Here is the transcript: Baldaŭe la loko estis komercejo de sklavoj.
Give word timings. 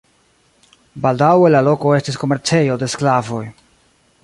Baldaŭe 1.03 1.51
la 1.51 1.61
loko 1.67 1.93
estis 1.99 2.19
komercejo 2.23 2.81
de 2.85 2.91
sklavoj. 2.95 3.45